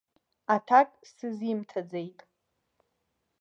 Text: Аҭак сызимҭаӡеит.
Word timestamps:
Аҭак 0.53 0.89
сызимҭаӡеит. 1.13 2.19